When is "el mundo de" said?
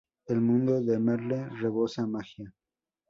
0.25-0.97